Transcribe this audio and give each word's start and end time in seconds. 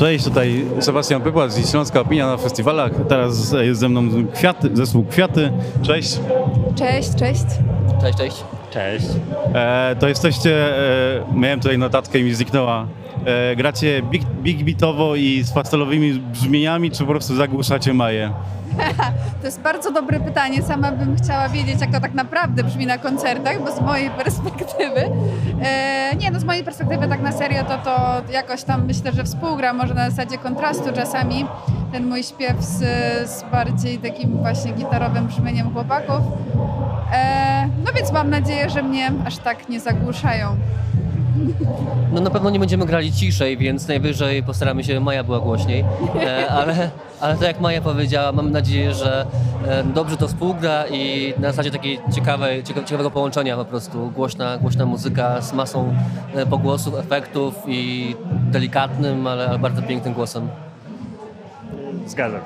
Cześć, 0.00 0.24
tutaj 0.24 0.64
Sebastian 0.80 1.22
Pypłat 1.22 1.52
z 1.52 1.70
Śląska 1.70 2.00
Opinia 2.00 2.26
na 2.26 2.36
festiwalach. 2.36 2.92
Teraz 3.08 3.52
jest 3.52 3.80
ze 3.80 3.88
mną 3.88 4.02
Kwiaty, 4.34 4.70
zespół 4.72 5.04
Kwiaty. 5.04 5.52
Cześć. 5.82 6.20
Cześć, 6.74 7.14
cześć. 7.14 7.44
Cześć, 8.00 8.18
cześć. 8.18 8.44
Cześć. 8.70 9.06
E, 9.54 9.96
to 10.00 10.08
jesteście, 10.08 10.76
e, 10.76 11.34
miałem 11.34 11.60
tutaj 11.60 11.78
notatkę 11.78 12.18
i 12.18 12.24
mi 12.24 12.34
zniknęła. 12.34 12.86
E, 13.24 13.56
gracie 13.56 14.02
big, 14.02 14.24
big 14.24 14.64
beatowo 14.64 15.16
i 15.16 15.42
z 15.42 15.52
pastelowymi 15.52 16.12
brzmieniami, 16.12 16.90
czy 16.90 16.98
po 16.98 17.10
prostu 17.10 17.36
zagłuszacie 17.36 17.94
Maję? 17.94 18.32
To 19.40 19.46
jest 19.46 19.60
bardzo 19.60 19.92
dobre 19.92 20.20
pytanie. 20.20 20.62
Sama 20.62 20.92
bym 20.92 21.16
chciała 21.16 21.48
wiedzieć, 21.48 21.80
jak 21.80 21.92
to 21.92 22.00
tak 22.00 22.14
naprawdę 22.14 22.64
brzmi 22.64 22.86
na 22.86 22.98
koncertach, 22.98 23.64
bo 23.64 23.72
z 23.72 23.80
mojej 23.80 24.10
perspektywy, 24.24 25.10
e, 25.62 26.16
nie 26.16 26.30
no, 26.30 26.40
z 26.40 26.44
mojej 26.44 26.64
perspektywy 26.64 27.08
tak 27.08 27.22
na 27.22 27.32
serio, 27.32 27.64
to 27.64 27.78
to 27.78 28.22
jakoś 28.32 28.62
tam 28.62 28.86
myślę, 28.86 29.12
że 29.12 29.24
współgra, 29.24 29.72
może 29.72 29.94
na 29.94 30.10
zasadzie 30.10 30.38
kontrastu 30.38 30.92
czasami, 30.94 31.46
ten 31.92 32.06
mój 32.06 32.22
śpiew 32.22 32.56
z, 32.60 32.78
z 33.30 33.44
bardziej 33.52 33.98
takim 33.98 34.36
właśnie 34.36 34.72
gitarowym 34.72 35.26
brzmieniem 35.26 35.72
chłopaków. 35.72 36.22
E, 37.12 37.68
no 37.84 37.92
więc 37.92 38.12
mam 38.12 38.30
nadzieję, 38.30 38.70
że 38.70 38.82
mnie 38.82 39.12
aż 39.26 39.36
tak 39.38 39.68
nie 39.68 39.80
zagłuszają. 39.80 40.56
No 42.12 42.20
na 42.20 42.30
pewno 42.30 42.50
nie 42.50 42.58
będziemy 42.58 42.86
grali 42.86 43.12
ciszej, 43.12 43.56
więc 43.56 43.88
najwyżej 43.88 44.42
postaramy 44.42 44.84
się, 44.84 45.00
Maja 45.00 45.24
była 45.24 45.40
głośniej, 45.40 45.84
e, 46.22 46.48
ale, 46.60 46.90
ale 47.20 47.34
tak 47.34 47.42
jak 47.42 47.60
Maja 47.60 47.80
powiedziała, 47.80 48.32
mam 48.32 48.50
nadzieję, 48.52 48.94
że 48.94 49.26
e, 49.68 49.84
dobrze 49.84 50.16
to 50.16 50.28
współgra 50.28 50.84
i 50.86 51.34
na 51.38 51.48
zasadzie 51.50 51.70
takiej 51.70 52.00
ciekawej, 52.14 52.64
cieka- 52.64 52.84
ciekawego 52.84 53.10
połączenia 53.10 53.56
po 53.56 53.64
prostu. 53.64 54.10
Głośna, 54.10 54.58
głośna 54.58 54.86
muzyka 54.86 55.40
z 55.42 55.52
masą 55.52 55.94
pogłosów, 56.50 56.94
efektów 56.98 57.54
i 57.66 58.14
delikatnym, 58.50 59.26
ale, 59.26 59.48
ale 59.48 59.58
bardzo 59.58 59.82
pięknym 59.82 60.14
głosem. 60.14 60.48
Zgadzam. 62.10 62.40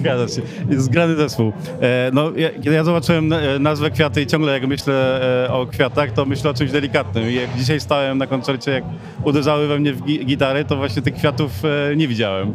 Zgadza 0.00 0.28
się. 0.34 0.42
Zgrany 0.82 1.16
zespół. 1.16 1.52
E, 1.80 2.10
no, 2.12 2.30
ja, 2.36 2.50
kiedy 2.50 2.72
ja 2.76 2.84
zobaczyłem 2.84 3.32
e, 3.32 3.58
nazwę 3.58 3.90
Kwiaty 3.90 4.22
i 4.22 4.26
ciągle 4.26 4.52
jak 4.52 4.66
myślę 4.66 5.20
e, 5.46 5.52
o 5.52 5.66
kwiatach, 5.66 6.12
to 6.12 6.24
myślę 6.24 6.50
o 6.50 6.54
czymś 6.54 6.70
delikatnym. 6.70 7.30
Jak 7.30 7.54
dzisiaj 7.56 7.80
stałem 7.80 8.18
na 8.18 8.26
koncercie, 8.26 8.70
jak 8.70 8.84
uderzały 9.24 9.66
we 9.68 9.78
mnie 9.78 9.92
w 9.92 10.00
gi- 10.02 10.24
gitary, 10.24 10.64
to 10.64 10.76
właśnie 10.76 11.02
tych 11.02 11.14
kwiatów 11.14 11.50
e, 11.92 11.96
nie 11.96 12.08
widziałem. 12.08 12.52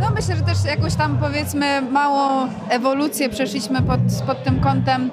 No 0.00 0.10
myślę, 0.10 0.36
że 0.36 0.42
też 0.42 0.64
jakoś 0.64 0.94
tam 0.94 1.18
powiedzmy 1.18 1.82
małą 1.82 2.48
ewolucję 2.68 3.28
przeszliśmy 3.28 3.82
pod, 3.82 4.00
pod 4.26 4.44
tym 4.44 4.60
kątem, 4.60 5.10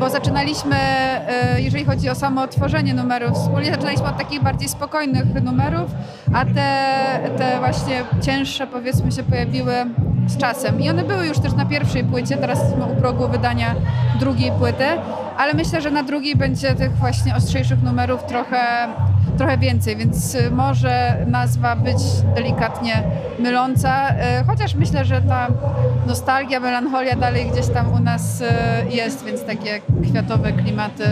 bo 0.00 0.10
zaczynaliśmy, 0.10 0.76
e, 0.76 1.60
jeżeli 1.60 1.84
chodzi 1.84 2.10
o 2.10 2.14
samo 2.14 2.48
tworzenie 2.48 2.94
numerów, 2.94 3.32
wspólnie 3.38 3.70
zaczynaliśmy 3.70 4.06
od 4.06 4.18
takich 4.18 4.42
bardziej 4.42 4.68
spokojnych 4.68 5.42
numerów, 5.42 5.90
a 6.34 6.44
te, 6.44 7.30
te 7.38 7.58
właśnie 7.58 8.04
cięższe 8.22 8.66
powiedzmy 8.66 9.12
się 9.12 9.22
pojawiły 9.22 9.86
z 10.26 10.36
czasem. 10.36 10.80
I 10.80 10.90
one 10.90 11.04
były 11.04 11.26
już 11.26 11.38
też 11.38 11.52
na 11.52 11.66
pierwszej 11.66 12.04
płycie, 12.04 12.36
teraz 12.36 12.58
jesteśmy 12.58 12.84
u 12.84 12.96
progu 12.96 13.28
wydania 13.28 13.74
drugiej 14.20 14.52
płyty, 14.52 14.84
ale 15.38 15.54
myślę, 15.54 15.80
że 15.80 15.90
na 15.90 16.02
drugiej 16.02 16.36
będzie 16.36 16.74
tych 16.74 16.96
właśnie 16.96 17.36
ostrzejszych 17.36 17.82
numerów 17.82 18.24
trochę, 18.24 18.88
trochę 19.38 19.58
więcej, 19.58 19.96
więc 19.96 20.34
y, 20.34 20.50
może 20.50 21.16
nazwa 21.26 21.76
być 21.76 21.98
delikatnie 22.34 23.02
myląca, 23.38 24.10
y, 24.10 24.14
chociaż 24.46 24.74
myślę, 24.74 25.04
że 25.04 25.22
ta 25.22 25.46
nostalgia, 26.06 26.60
melancholia 26.60 27.16
dalej 27.16 27.50
gdzieś 27.52 27.68
tam 27.68 27.92
u 27.92 27.98
nas 27.98 28.40
y, 28.40 28.44
jest, 28.90 29.24
więc 29.24 29.44
takie 29.44 29.80
kwiatowe 30.02 30.52
klimaty 30.52 31.04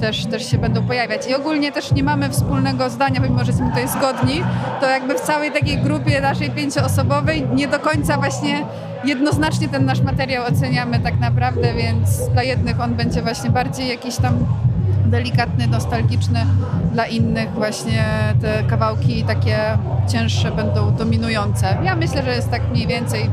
też, 0.00 0.26
też 0.26 0.50
się 0.50 0.58
będą 0.58 0.86
pojawiać. 0.86 1.26
I 1.26 1.34
ogólnie 1.34 1.72
też 1.72 1.92
nie 1.92 2.04
mamy 2.04 2.30
wspólnego 2.30 2.90
zdania, 2.90 3.20
pomimo 3.20 3.38
że 3.38 3.46
jesteśmy 3.46 3.68
tutaj 3.68 3.88
zgodni, 3.88 4.42
to 4.80 4.88
jakby 4.88 5.14
w 5.14 5.20
całej 5.20 5.52
takiej 5.52 5.78
grupie 5.78 6.20
naszej 6.20 6.50
pięcioosobowej 6.50 7.48
nie 7.54 7.68
do 7.68 7.78
końca 7.78 8.16
właśnie 8.16 8.66
jednoznacznie 9.04 9.68
ten 9.68 9.84
nasz 9.84 10.00
materiał 10.00 10.44
oceniamy 10.46 11.00
tak 11.00 11.20
naprawdę, 11.20 11.74
więc 11.74 12.28
dla 12.28 12.42
jednych 12.42 12.80
on 12.80 12.94
będzie 12.94 13.22
właśnie 13.22 13.50
bardziej 13.50 13.88
jakiś 13.88 14.16
tam 14.16 14.34
delikatny, 15.06 15.66
nostalgiczny, 15.66 16.46
dla 16.92 17.06
innych 17.06 17.52
właśnie 17.52 18.04
te 18.40 18.62
kawałki 18.62 19.24
takie 19.24 19.58
cięższe 20.08 20.50
będą 20.50 20.94
dominujące. 20.94 21.78
Ja 21.84 21.96
myślę, 21.96 22.22
że 22.22 22.34
jest 22.34 22.50
tak 22.50 22.70
mniej 22.70 22.86
więcej 22.86 23.30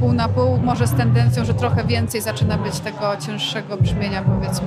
pół 0.00 0.12
na 0.12 0.28
pół, 0.28 0.56
może 0.56 0.86
z 0.86 0.94
tendencją, 0.94 1.44
że 1.44 1.54
trochę 1.54 1.84
więcej 1.84 2.20
zaczyna 2.20 2.58
być 2.58 2.80
tego 2.80 3.16
cięższego 3.26 3.76
brzmienia 3.76 4.22
powiedzmy. 4.22 4.66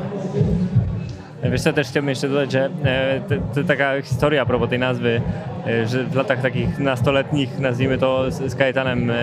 Wiesz 1.43 1.61
co, 1.61 1.73
też 1.73 1.87
chciałbym 1.87 2.09
jeszcze 2.09 2.29
dodać, 2.29 2.51
że 2.51 2.69
e, 2.83 3.21
to, 3.29 3.35
to 3.55 3.67
taka 3.67 4.01
historia 4.01 4.41
a 4.41 4.45
propos 4.45 4.69
tej 4.69 4.79
nazwy, 4.79 5.21
e, 5.67 5.87
że 5.87 6.03
w 6.03 6.15
latach 6.15 6.41
takich 6.41 6.79
nastoletnich, 6.79 7.59
nazwijmy 7.59 7.97
to, 7.97 8.31
z, 8.31 8.55
Kajetanem 8.55 9.11
e, 9.11 9.15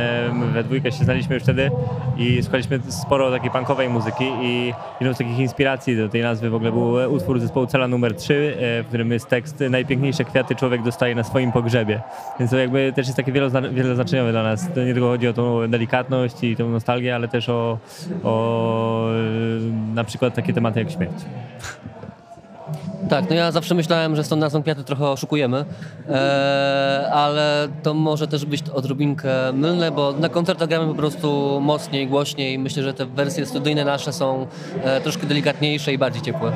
we 0.53 0.65
dwójkę 0.65 0.93
się 0.93 1.05
znaliśmy 1.05 1.35
już 1.35 1.43
wtedy 1.43 1.71
i 2.17 2.43
słuchaliśmy 2.43 2.81
sporo 2.89 3.31
takiej 3.31 3.51
punkowej 3.51 3.89
muzyki 3.89 4.25
i 4.43 4.73
jedną 5.01 5.15
z 5.15 5.19
takich 5.19 5.39
inspiracji 5.39 5.97
do 5.97 6.09
tej 6.09 6.23
nazwy 6.23 6.51
w 6.51 6.55
ogóle 6.55 6.73
był 6.73 7.15
utwór 7.15 7.41
zespołu 7.41 7.67
Cela 7.67 7.89
numer 7.89 8.15
3, 8.15 8.57
e, 8.61 8.83
w 8.83 8.87
którym 8.87 9.13
jest 9.13 9.29
tekst 9.29 9.65
Najpiękniejsze 9.71 10.25
kwiaty 10.25 10.55
człowiek 10.55 10.83
dostaje 10.83 11.15
na 11.15 11.25
swoim 11.25 11.53
pogrzebie. 11.53 12.01
Więc 12.39 12.51
to 12.51 12.59
jakby 12.59 12.93
też 12.97 13.07
jest 13.07 13.17
takie 13.17 13.33
wielozna- 13.33 13.73
wieloznaczeniowe 13.73 14.33
dla 14.33 14.43
nas. 14.43 14.69
To 14.75 14.85
nie 14.85 14.93
tylko 14.93 15.09
chodzi 15.09 15.29
o 15.29 15.33
tą 15.33 15.69
delikatność 15.69 16.45
i 16.45 16.57
tą 16.57 16.69
nostalgię, 16.69 17.15
ale 17.15 17.29
też 17.29 17.49
o, 17.49 17.79
o 18.25 19.09
na 19.95 20.05
przykład 20.05 20.35
takie 20.35 20.53
tematy 20.53 20.79
jak 20.79 20.91
śmierć. 20.91 21.15
Tak, 23.09 23.31
no 23.31 23.37
ja 23.37 23.53
zawsze 23.53 23.75
myślałem, 23.75 24.17
że 24.17 24.25
z 24.25 24.29
tą 24.29 24.37
nazwą 24.37 24.63
kwiaty 24.63 24.85
trochę 24.85 25.09
oszukujemy, 25.09 25.65
e, 26.09 27.11
ale 27.13 27.69
to 27.83 27.95
może 27.95 28.29
też 28.29 28.45
być 28.45 28.63
odrobinkę 28.75 29.53
mylne, 29.53 29.91
bo 29.91 30.13
na 30.13 30.29
koncertach 30.29 30.69
gramy 30.69 30.89
po 30.89 30.95
prostu 30.95 31.59
mocniej, 31.61 32.07
głośniej. 32.07 32.59
Myślę, 32.59 32.83
że 32.83 32.95
te 32.95 33.07
wersje 33.07 33.47
studyjne 33.47 33.85
nasze 33.85 34.13
są 34.13 34.47
e, 34.83 35.01
troszkę 35.01 35.27
delikatniejsze 35.27 35.93
i 35.93 35.99
bardziej 35.99 36.23
ciepłe. 36.23 36.53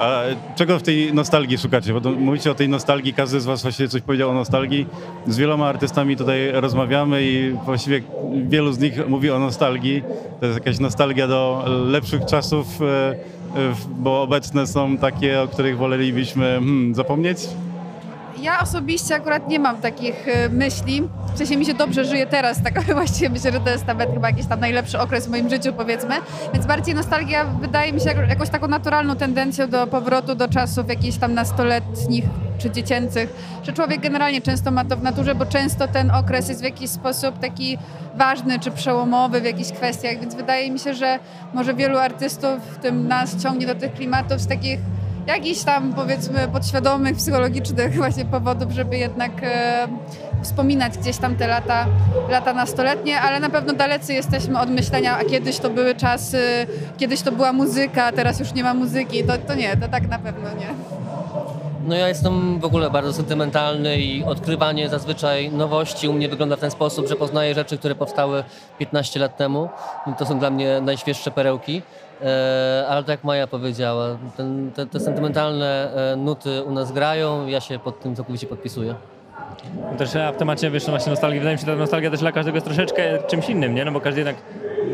A 0.00 0.22
czego 0.56 0.78
w 0.78 0.82
tej 0.82 1.14
nostalgii 1.14 1.58
szukacie? 1.58 2.00
Bo 2.00 2.10
mówicie 2.10 2.50
o 2.50 2.54
tej 2.54 2.68
nostalgii, 2.68 3.14
każdy 3.14 3.40
z 3.40 3.44
was 3.44 3.62
właściwie 3.62 3.88
coś 3.88 4.02
powiedział 4.02 4.30
o 4.30 4.34
nostalgii. 4.34 4.86
Z 5.26 5.36
wieloma 5.36 5.66
artystami 5.66 6.16
tutaj 6.16 6.52
rozmawiamy 6.52 7.22
i 7.22 7.56
właściwie 7.64 8.02
wielu 8.48 8.72
z 8.72 8.78
nich 8.78 9.08
mówi 9.08 9.30
o 9.30 9.38
nostalgii. 9.38 10.02
To 10.40 10.46
jest 10.46 10.58
jakaś 10.58 10.78
nostalgia 10.78 11.28
do 11.28 11.64
lepszych 11.86 12.24
czasów, 12.24 12.66
e, 12.82 13.14
bo 13.88 14.22
obecne 14.22 14.66
są 14.66 14.96
takie, 14.96 15.42
o 15.42 15.48
których 15.48 15.78
wolelibyśmy 15.78 16.44
hmm, 16.44 16.94
zapomnieć. 16.94 17.38
Ja 18.42 18.60
osobiście 18.60 19.14
akurat 19.14 19.48
nie 19.48 19.58
mam 19.58 19.76
takich 19.76 20.28
e, 20.28 20.48
myśli. 20.48 21.02
W 21.34 21.38
sensie 21.38 21.56
mi 21.56 21.66
się 21.66 21.74
dobrze 21.74 22.04
żyje 22.04 22.26
teraz, 22.26 22.62
tak 22.62 22.82
właściwie 22.94 23.28
myślę, 23.28 23.52
że 23.52 23.60
to 23.60 23.70
jest 23.70 23.86
nawet 23.86 24.10
chyba 24.14 24.30
jakiś 24.30 24.46
tam 24.46 24.60
najlepszy 24.60 24.98
okres 24.98 25.26
w 25.26 25.30
moim 25.30 25.50
życiu, 25.50 25.72
powiedzmy. 25.72 26.14
Więc 26.54 26.66
bardziej 26.66 26.94
nostalgia 26.94 27.44
wydaje 27.44 27.92
mi 27.92 28.00
się 28.00 28.08
jak- 28.08 28.28
jakąś 28.28 28.48
taką 28.48 28.68
naturalną 28.68 29.16
tendencją 29.16 29.68
do 29.68 29.86
powrotu 29.86 30.34
do 30.34 30.48
czasów 30.48 30.88
jakichś 30.88 31.18
tam 31.18 31.34
nastoletnich 31.34 32.24
czy 32.60 32.70
dziecięcych, 32.70 33.34
że 33.62 33.72
człowiek 33.72 34.00
generalnie 34.00 34.40
często 34.40 34.70
ma 34.70 34.84
to 34.84 34.96
w 34.96 35.02
naturze, 35.02 35.34
bo 35.34 35.46
często 35.46 35.88
ten 35.88 36.10
okres 36.10 36.48
jest 36.48 36.60
w 36.60 36.64
jakiś 36.64 36.90
sposób 36.90 37.38
taki 37.38 37.78
ważny 38.16 38.58
czy 38.58 38.70
przełomowy 38.70 39.40
w 39.40 39.44
jakichś 39.44 39.72
kwestiach, 39.72 40.20
więc 40.20 40.34
wydaje 40.34 40.70
mi 40.70 40.78
się, 40.78 40.94
że 40.94 41.18
może 41.54 41.74
wielu 41.74 41.98
artystów, 41.98 42.62
w 42.72 42.78
tym 42.78 43.08
nas, 43.08 43.42
ciągnie 43.42 43.66
do 43.66 43.74
tych 43.74 43.92
klimatów 43.92 44.40
z 44.40 44.46
takich 44.46 44.80
jakichś 45.26 45.62
tam 45.62 45.92
powiedzmy 45.92 46.48
podświadomych, 46.48 47.16
psychologicznych 47.16 47.96
właśnie 47.96 48.24
powodów, 48.24 48.72
żeby 48.72 48.98
jednak 48.98 49.32
e, 49.42 49.88
wspominać 50.42 50.98
gdzieś 50.98 51.16
tam 51.16 51.36
te 51.36 51.46
lata, 51.46 51.86
lata 52.28 52.52
nastoletnie, 52.52 53.20
ale 53.20 53.40
na 53.40 53.50
pewno 53.50 53.72
dalecy 53.72 54.14
jesteśmy 54.14 54.58
od 54.58 54.70
myślenia, 54.70 55.18
a 55.18 55.24
kiedyś 55.24 55.58
to 55.58 55.70
były 55.70 55.94
czasy, 55.94 56.66
kiedyś 56.98 57.22
to 57.22 57.32
była 57.32 57.52
muzyka, 57.52 58.12
teraz 58.12 58.40
już 58.40 58.54
nie 58.54 58.62
ma 58.62 58.74
muzyki. 58.74 59.24
To, 59.24 59.38
to 59.38 59.54
nie, 59.54 59.76
to 59.76 59.88
tak 59.88 60.08
na 60.08 60.18
pewno 60.18 60.48
nie. 60.50 60.99
No 61.86 61.96
ja 61.96 62.08
jestem 62.08 62.60
w 62.60 62.64
ogóle 62.64 62.90
bardzo 62.90 63.12
sentymentalny 63.12 63.96
i 63.96 64.24
odkrywanie 64.24 64.88
zazwyczaj 64.88 65.50
nowości 65.50 66.08
u 66.08 66.12
mnie 66.12 66.28
wygląda 66.28 66.56
w 66.56 66.60
ten 66.60 66.70
sposób, 66.70 67.08
że 67.08 67.16
poznaję 67.16 67.54
rzeczy, 67.54 67.78
które 67.78 67.94
powstały 67.94 68.44
15 68.78 69.20
lat 69.20 69.36
temu. 69.36 69.68
To 70.18 70.26
są 70.26 70.38
dla 70.38 70.50
mnie 70.50 70.80
najświeższe 70.80 71.30
perełki. 71.30 71.82
E, 72.22 72.86
ale 72.88 73.02
tak 73.02 73.08
jak 73.08 73.24
Maja 73.24 73.46
powiedziała, 73.46 74.18
ten, 74.36 74.70
te, 74.74 74.86
te 74.86 75.00
sentymentalne 75.00 75.94
e, 76.12 76.16
nuty 76.16 76.62
u 76.62 76.70
nas 76.70 76.92
grają, 76.92 77.46
ja 77.46 77.60
się 77.60 77.78
pod 77.78 78.00
tym 78.00 78.16
całkowicie 78.16 78.46
podpisuję. 78.46 78.94
Też 79.98 80.16
a 80.16 80.32
w 80.32 80.36
temacie 80.36 80.70
wiesz, 80.70 80.86
no 80.86 80.90
właśnie 80.90 81.10
nostalgii, 81.10 81.40
wydaje 81.40 81.56
mi 81.56 81.60
się, 81.60 81.66
że 81.66 81.72
ta 81.72 81.78
nostalgia 81.78 82.10
też 82.10 82.20
dla 82.20 82.32
każdego 82.32 82.56
jest 82.56 82.66
troszeczkę 82.66 83.02
czymś 83.26 83.48
innym, 83.48 83.74
nie? 83.74 83.84
No 83.84 83.92
bo 83.92 84.00
każdy 84.00 84.20
jednak 84.20 84.36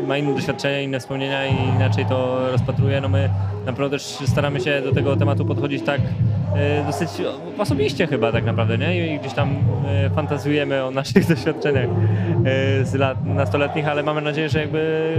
ma 0.07 0.17
inne 0.17 0.33
doświadczenia, 0.35 0.81
inne 0.81 0.99
wspomnienia 0.99 1.45
i 1.47 1.53
inaczej 1.75 2.05
to 2.05 2.39
rozpatruje. 2.51 3.01
No 3.01 3.09
my 3.09 3.29
naprawdę 3.65 3.97
też 3.97 4.03
staramy 4.03 4.59
się 4.59 4.81
do 4.81 4.91
tego 4.91 5.15
tematu 5.15 5.45
podchodzić 5.45 5.83
tak 5.83 6.01
e, 6.55 6.85
dosyć 6.85 7.09
osobiście 7.57 8.07
chyba 8.07 8.31
tak 8.31 8.45
naprawdę, 8.45 8.77
nie? 8.77 9.15
I 9.15 9.19
gdzieś 9.19 9.33
tam 9.33 9.55
e, 9.87 10.09
fantazjujemy 10.09 10.83
o 10.83 10.91
naszych 10.91 11.27
doświadczeniach 11.35 11.85
e, 12.45 12.85
z 12.85 12.93
lat 12.93 13.25
nastoletnich, 13.25 13.87
ale 13.87 14.03
mamy 14.03 14.21
nadzieję, 14.21 14.49
że 14.49 14.59
jakby 14.59 15.13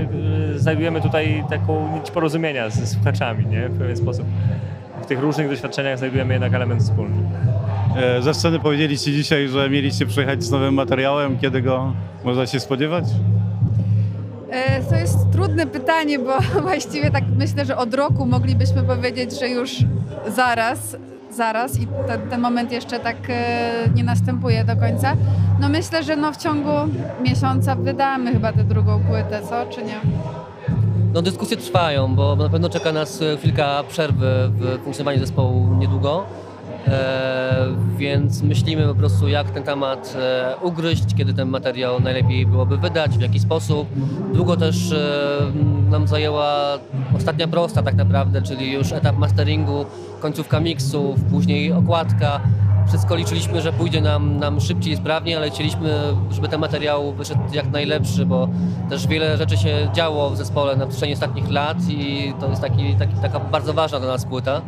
znajdujemy 0.56 1.00
tutaj 1.00 1.44
taką 1.50 1.94
nić 1.98 2.10
porozumienia 2.10 2.70
ze 2.70 2.86
słuchaczami, 2.86 3.46
nie? 3.46 3.68
W 3.68 3.78
pewien 3.78 3.96
sposób. 3.96 4.26
W 5.02 5.06
tych 5.06 5.20
różnych 5.20 5.48
doświadczeniach 5.50 5.98
znajdujemy 5.98 6.34
jednak 6.34 6.54
element 6.54 6.82
wspólny. 6.82 7.16
E, 7.96 8.22
Ze 8.22 8.34
sceny 8.34 8.58
powiedzieliście 8.58 9.12
dzisiaj, 9.12 9.48
że 9.48 9.70
mieliście 9.70 10.06
przyjechać 10.06 10.42
z 10.44 10.50
nowym 10.50 10.74
materiałem. 10.74 11.38
Kiedy 11.38 11.62
go 11.62 11.92
można 12.24 12.46
się 12.46 12.60
spodziewać? 12.60 13.04
E, 14.50 14.82
To 14.82 14.94
jest 14.94 15.18
trudne 15.32 15.66
pytanie, 15.66 16.18
bo 16.18 16.32
właściwie 16.62 17.10
tak 17.10 17.24
myślę, 17.36 17.64
że 17.64 17.76
od 17.76 17.94
roku 17.94 18.26
moglibyśmy 18.26 18.82
powiedzieć, 18.82 19.38
że 19.40 19.48
już 19.48 19.76
zaraz, 20.36 20.96
zaraz 21.30 21.80
i 21.80 21.86
ten, 22.06 22.20
ten 22.30 22.40
moment 22.40 22.72
jeszcze 22.72 23.00
tak 23.00 23.16
e, 23.28 23.70
nie 23.94 24.04
następuje 24.04 24.64
do 24.64 24.76
końca. 24.76 25.12
No 25.60 25.68
myślę, 25.68 26.02
że 26.02 26.16
no 26.16 26.32
w 26.32 26.36
ciągu 26.36 26.70
miesiąca 27.24 27.74
wydamy 27.74 28.32
chyba 28.32 28.52
tę 28.52 28.64
drugą 28.64 29.00
płytę, 29.04 29.40
co 29.48 29.66
czy 29.66 29.82
nie? 29.82 30.00
No 31.14 31.22
dyskusje 31.22 31.56
trwają, 31.56 32.14
bo 32.14 32.36
na 32.36 32.48
pewno 32.48 32.68
czeka 32.68 32.92
nas 32.92 33.22
e, 33.22 33.36
chwilka 33.36 33.84
przerwy 33.88 34.50
w 34.52 34.78
funkcjonowaniu 34.84 35.20
zespołu 35.20 35.74
niedługo. 35.78 36.24
E, 36.88 37.66
więc 37.96 38.42
myślimy 38.42 38.86
po 38.86 38.94
prostu, 38.94 39.28
jak 39.28 39.50
ten 39.50 39.62
temat 39.62 40.16
e, 40.18 40.54
ugryźć, 40.62 41.14
kiedy 41.16 41.34
ten 41.34 41.48
materiał 41.48 42.00
najlepiej 42.00 42.46
byłoby 42.46 42.76
wydać, 42.76 43.18
w 43.18 43.20
jaki 43.20 43.40
sposób. 43.40 43.88
Długo 44.34 44.56
też 44.56 44.92
e, 44.92 45.38
nam 45.90 46.06
zajęła 46.06 46.78
ostatnia 47.16 47.48
prosta 47.48 47.82
tak 47.82 47.94
naprawdę, 47.94 48.42
czyli 48.42 48.72
już 48.72 48.92
etap 48.92 49.18
masteringu, 49.18 49.84
końcówka 50.20 50.60
miksów, 50.60 51.24
później 51.30 51.72
okładka. 51.72 52.40
Wszystko 52.88 53.16
liczyliśmy, 53.16 53.60
że 53.60 53.72
pójdzie 53.72 54.00
nam, 54.00 54.38
nam 54.38 54.60
szybciej 54.60 54.92
i 54.92 54.96
sprawniej, 54.96 55.34
ale 55.34 55.50
chcieliśmy, 55.50 55.90
żeby 56.30 56.48
ten 56.48 56.60
materiał 56.60 57.12
wyszedł 57.12 57.40
jak 57.52 57.70
najlepszy, 57.70 58.26
bo 58.26 58.48
też 58.90 59.06
wiele 59.06 59.36
rzeczy 59.36 59.56
się 59.56 59.90
działo 59.92 60.30
w 60.30 60.36
zespole 60.36 60.76
na 60.76 60.86
przestrzeni 60.86 61.12
ostatnich 61.12 61.50
lat 61.50 61.76
i 61.88 62.32
to 62.40 62.50
jest 62.50 62.62
taki, 62.62 62.94
taki, 62.94 63.14
taka 63.22 63.40
bardzo 63.40 63.72
ważna 63.74 64.00
dla 64.00 64.08
nas 64.08 64.24
płyta. 64.24 64.62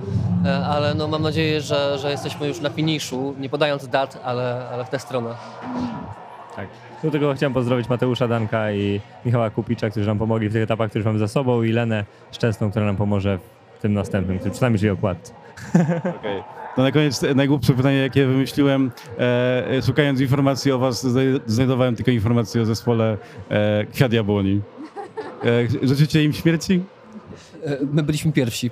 E, 0.44 0.66
Ale 0.66 0.94
no, 0.94 1.08
mam 1.08 1.22
nadzieję, 1.22 1.60
że, 1.60 1.98
że 1.98 2.10
jesteśmy 2.10 2.48
już 2.48 2.60
na 2.60 2.70
finiszu, 2.70 3.34
nie 3.38 3.48
podając 3.48 3.88
dat, 3.88 4.20
ale, 4.24 4.68
ale 4.72 4.84
w 4.84 4.90
tę 4.90 4.98
stronę. 4.98 5.34
Tak. 6.56 6.68
Do 7.02 7.10
tego 7.10 7.34
chciałem 7.34 7.54
pozdrowić 7.54 7.88
Mateusza 7.88 8.28
Danka 8.28 8.72
i 8.72 9.00
Michała 9.24 9.50
Kupicza, 9.50 9.90
którzy 9.90 10.06
nam 10.06 10.18
pomogli 10.18 10.48
w 10.48 10.52
tych 10.52 10.62
etapach, 10.62 10.90
które 10.90 11.04
mamy 11.04 11.18
za 11.18 11.28
sobą 11.28 11.62
i 11.62 11.72
Lenę 11.72 12.04
Szczęsną, 12.32 12.70
która 12.70 12.86
nam 12.86 12.96
pomoże 12.96 13.38
tym 13.80 13.92
następnym, 13.92 14.38
który 14.38 14.50
przynajmniej 14.50 14.78
czyli 14.78 14.90
okładce. 14.90 15.32
Okej. 16.18 16.42
To 16.76 16.82
na 16.82 16.92
koniec 16.92 17.22
najgłupsze 17.34 17.72
pytanie, 17.74 17.96
jakie 17.96 18.26
wymyśliłem. 18.26 18.90
E, 19.18 19.70
e, 19.70 19.82
szukając 19.82 20.20
informacji 20.20 20.72
o 20.72 20.78
was, 20.78 21.04
znaj- 21.04 21.40
znajdowałem 21.46 21.96
tylko 21.96 22.10
informacje 22.10 22.62
o 22.62 22.64
zespole 22.64 23.16
e, 23.50 23.84
Kwiat 23.86 24.12
Jabłoni. 24.12 24.60
E, 25.82 25.86
życzycie 25.86 26.24
im 26.24 26.32
śmierci? 26.32 26.82
E, 27.64 27.78
My 27.92 28.02
byliśmy 28.02 28.32
pierwsi. 28.32 28.70